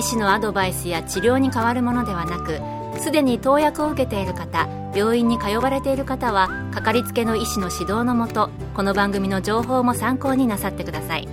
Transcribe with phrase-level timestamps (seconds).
[0.00, 2.58] 医師のアドバイスや治療に変わるものではなく
[3.02, 11.28] すでに投薬を受けている方病院に通われている方はかかりつけの医師の指導のもとこの番組の情報も参考になさってください。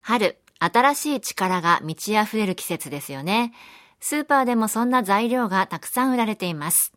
[0.00, 3.52] 春新しい力が満ち溢れる季節ですよね。
[3.98, 6.92] スーパーでもそんな材料がたくさん売られています。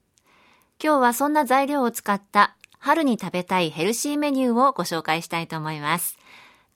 [0.82, 6.16] 今日はそんな材料を使った春に食べたいヘルシーメニューをご紹介したいと思います。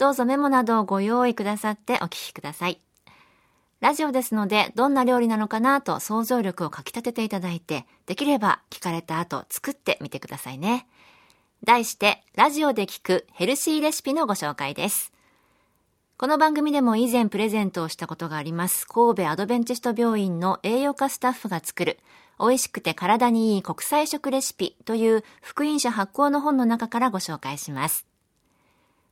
[0.01, 2.79] どうぞメモなどをご用意くださってお聞きください
[3.81, 10.87] ラジオですので、どんな料理なのかなと想像力をかき立てていただいて、できれば聞かれた後作ってみてくださいね。
[11.63, 15.11] 題して、ラジオで聞くヘルシーレシピのご紹介です。
[16.17, 21.99] この番組でも以前プレゼントをしたことがあります、神戸アドベンチスト病院の栄養価スタッフが作る、
[22.39, 28.10] 美味しくて体にいい国際食レシピという福音社発行の本の中からご紹介します。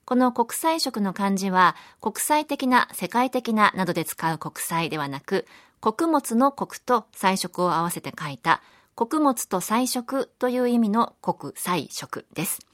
[0.10, 5.46] この国際色の漢字は国際的な世界的ななどで使う国際ではなく
[5.82, 8.64] 穀物の国と彩色を合わせて書いた
[8.96, 12.66] 穀物と彩色という意味の国際色です。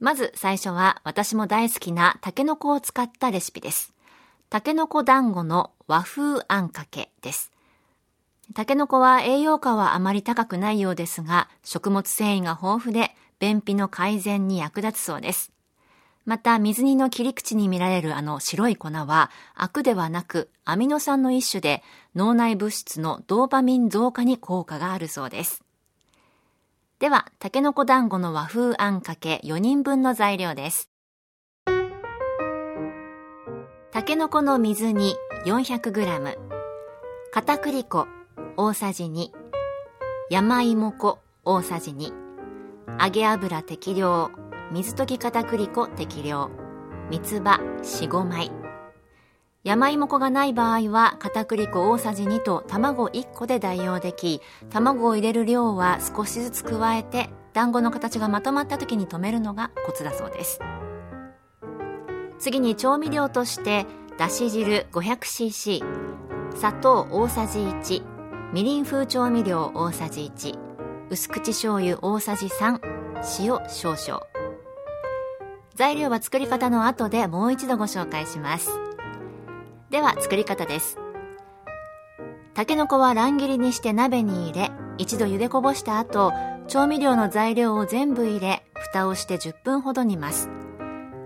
[0.00, 3.94] まず最初は私も大好きなタケノコを使ったレシピです。
[4.50, 7.52] タケノコ団子の和風あんかけです。
[8.52, 15.53] タケノコは栄養価はあまり高くないようですが、食物繊維が豊富で便秘の改善に役立つそうです。
[16.24, 21.82] また水煮の切り口に見られるあの白い粉はアクではなくアミノ酸の一種で
[22.14, 25.62] 脳内物質のドーパミン増加に効果があるそうです。
[27.00, 30.88] では、タケノコ団子の和風あんかけ4人分の材料です。
[33.90, 35.14] タケノコの水煮
[35.44, 36.36] 400g、
[37.32, 38.06] 片栗粉
[38.56, 39.28] 大さじ2、
[40.30, 42.12] 山芋粉大さじ2、
[43.04, 44.30] 揚げ油適量
[44.72, 46.50] 水溶き片栗粉適量。
[47.10, 48.50] 三つ葉45枚。
[49.62, 60.60] 山芋粉がない場合は片栗粉大さじ2と卵1個で代用でき卵を入れる量は少しずつ加えて団子の形がまとまった時に止めるのがコツだそうです。
[62.38, 63.86] 次に調味料として
[64.18, 65.82] だし汁 500cc
[66.54, 68.02] 砂糖大さじ1
[68.52, 70.58] みりん風調味料大さじ1
[71.10, 72.80] 薄口醤油大さじ3
[73.40, 74.33] 塩少々。
[75.74, 78.70] 材料は作り方の後でもう一度ご紹介します。
[79.90, 80.98] では作り方です。
[82.54, 86.32] たけのこは乱切りにして鍋に入れ一度茹でこぼした後
[86.68, 90.48] 調味料の材料を全部入れ蓋をして10分ほど煮ます。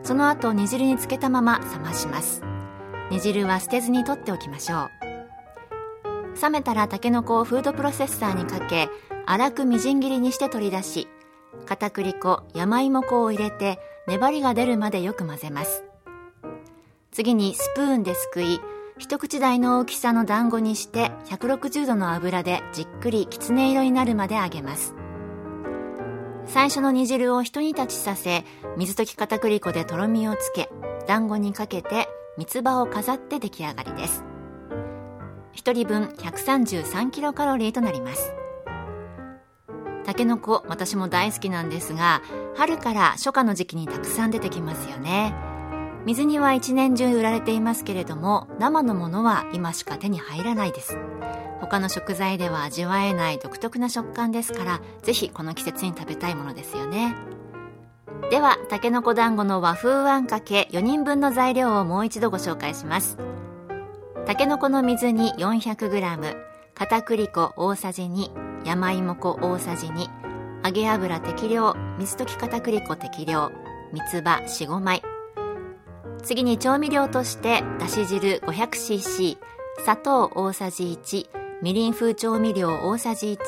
[0.02, 2.42] その後煮汁につけたまま冷まします。
[3.10, 6.40] 煮汁は捨てずに取っておきましょう。
[6.40, 8.88] 冷めたらたけのこをフードプロセッサーにかけ
[9.26, 11.08] 粗くみじん切りにして取り出し
[11.66, 15.84] 片栗粉山芋粉を入れて粘りが出るまでよく混ぜます。
[17.12, 18.60] 次にスプーンですくい
[18.96, 24.94] 一口大の大きさの団子にして160度の油でじっくりきつね色になるまで揚げます。
[26.46, 28.44] 最初の煮汁を一煮立ちさせ
[28.78, 30.70] 水溶き片栗粉でとろみをつけ
[31.06, 32.08] 団子にかけて
[32.38, 34.24] 三つ葉を飾って出来上がりです。
[35.54, 38.37] 1人分133キロカロリーとなります。
[40.08, 42.22] タケノコ私も大好きなんですが
[42.56, 45.34] 春から初夏の時期にたくさん出てきますよね。
[46.06, 50.96] 水煮は一年中売られていますけれども生のものは今しか手に入らないです。
[51.60, 57.14] 他の食材では味わえない独特な食感ですからぜひこの季節に食べたいものですよね。
[58.30, 63.18] ではたけのこ団子の和風あんかけ4人分の材料をもう一度ご紹介します。
[64.24, 66.34] たけのこの水煮 400g
[66.74, 70.08] 片栗粉大さじ2山芋粉大さじ2
[70.64, 73.50] 揚げ油適量水溶き片栗粉適量
[73.92, 75.02] 三つ葉45枚。
[76.22, 79.38] 次に調味料としてだし汁 500cc
[79.78, 81.28] 砂糖大さじ1
[81.62, 83.38] みりん風調味料大さじ1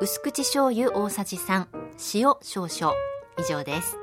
[0.00, 1.66] 薄口醤油大さじ3
[2.14, 2.94] 塩少々。
[3.38, 3.98] 以上です。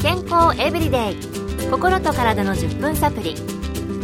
[0.00, 1.70] 健康エブリデイ。
[1.70, 3.57] 心と体の10分サプリ。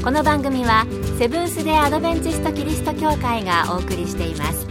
[0.05, 0.85] この番組は
[1.19, 4.67] セブンス・デ・アドベンチスト・キリスト教会がお送りしています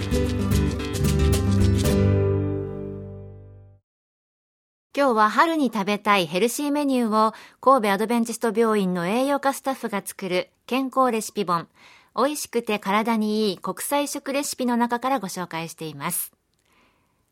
[4.95, 11.67] 今日は春に食べたいヘルシーメニューを神戸アドベンチスト病院の栄養価スタッフが作る健康レシピ本、
[12.15, 16.31] 美味しくて体にいい国際食レシピの中からご紹介しています。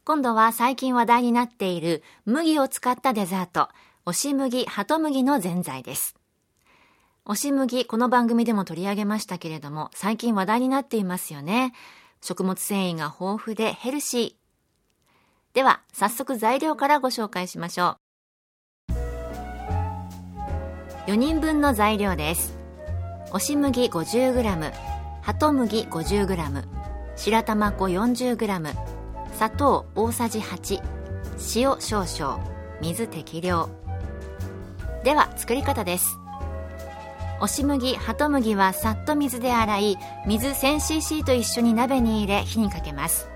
[0.05, 3.69] 今度は最近話題になっている麦を使ったデザート、
[4.07, 6.15] 押し麦、鳩麦のぜんざいです。
[7.23, 11.71] 押し麦、この番組でも取り上げましたけれども、最近話題になっていますよね。
[12.19, 14.33] 食物繊維が豊富でヘルシー。
[15.53, 17.97] では、早速材料からご紹介しましょ
[18.89, 18.93] う。
[21.11, 22.57] 4人分の材料です。
[23.27, 24.73] 押し麦 50g、
[25.21, 26.65] 鳩麦 50g、
[27.15, 28.75] 白玉粉 40g、
[29.35, 30.81] 砂糖大さじ8、
[31.55, 32.43] 塩少々、
[32.81, 33.69] 水適量。
[35.03, 36.20] では、作り方です。
[37.41, 39.97] 押し麦、鳩麦はさっと水で洗い、
[40.27, 43.27] 水 1000cc と一緒に鍋に入れ火にかけます。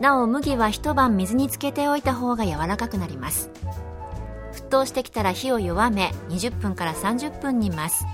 [0.00, 3.50] なお麦は一晩水につけておいた方が柔らかくなります。
[4.54, 8.06] 沸騰してきたら火を弱め20分から30分煮ます。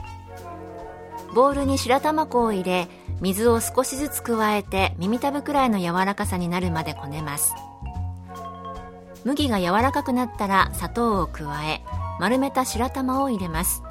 [1.37, 2.89] ボウルに白玉粉を入れ
[3.21, 7.55] 水を少しずつ加えて耳たぶくらいの柔らかさになるまでこねます。
[9.25, 11.85] 麦が柔らかくなったら砂糖を加え
[12.19, 13.85] 丸めた白玉を入れます。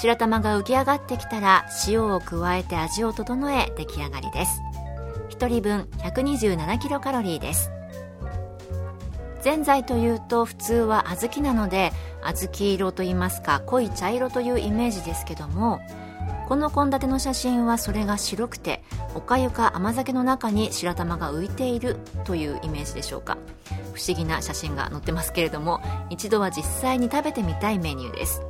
[0.00, 4.62] 白玉が浮き上がってきたら塩を加えて味を整え出来上がりです。
[5.28, 7.70] 1人分127キロカロリーです。
[9.42, 11.92] ぜんざいというと普通は小豆なので
[12.22, 15.80] 小豆色といいますか濃い茶色というイメージですけども
[16.48, 18.82] この献立の写真はそれが白くて
[19.14, 23.36] おかゆか甘酒の中に白玉が浮いているというイメージでしょうか。
[23.92, 28.40] 不思議な写真が載ってますけれども一度は実際に食べてみたいメニューです。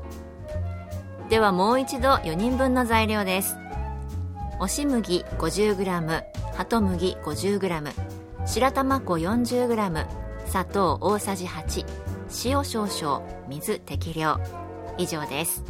[1.31, 3.57] ではもう一度4人分の材料です。
[4.59, 6.25] 押し麦 50g
[6.55, 7.93] 鳩麦 50g
[8.47, 10.07] 白玉粉 40g
[10.49, 11.87] 砂糖大さじ8
[12.47, 14.41] 塩少々水適量。
[14.99, 15.63] 以上です。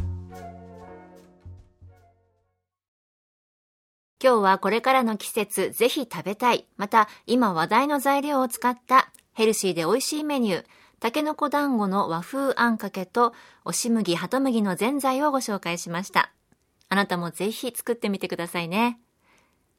[4.19, 6.65] 今日はこれからの季節ぜひ食べたい。
[6.75, 10.65] また今話題の材料を使ったヘルシーで美味しいメニュー
[11.01, 13.33] たけのこ団子の和風あんかけと
[13.65, 16.31] 押し麦鳩麦のぜんざいをご紹介しました
[16.87, 18.99] あなたもぜひ作ってみてくださいね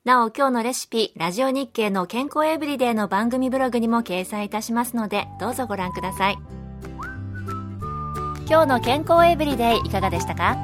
[0.05, 6.39] なお今日のレシピ、ラジオ日経の健康エブリデイの番組ブログにも掲載いたしますので、どうぞご覧ください。
[8.49, 10.57] 今日の健康エブリデイいかがでしたか？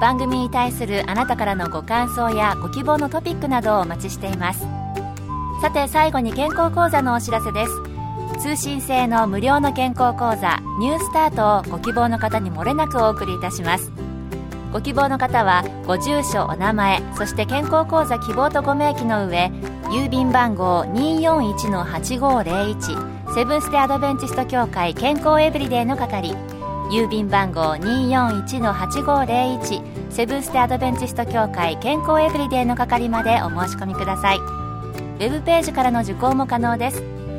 [0.00, 4.66] 番組に対するあなたからのご感想やご希望のトピックなどをお待ちしています。
[5.62, 7.91] さて最後に健康講座のお知らせです。
[8.42, 13.92] 通信制の無料の健康講座ニュースタートをご希望の方にもれなくお送りいたします。
[14.72, 19.52] ご希望の方はご住所お名前そして健康講座希望とご明記の上
[19.90, 26.34] 郵便番号241-8501セブンス・テ・アドベンチスト協会健康エブリデイの係
[26.90, 37.21] 郵便番号241-8501セブンス・テ・アドベンチスト協会健康エブリデイの係までお申し込みくださいウェブページからの受講も可能です